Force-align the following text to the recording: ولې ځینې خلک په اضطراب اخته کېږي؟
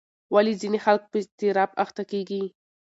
ولې 0.33 0.53
ځینې 0.61 0.79
خلک 0.85 1.03
په 1.11 1.17
اضطراب 1.21 1.71
اخته 1.83 2.03
کېږي؟ 2.11 2.43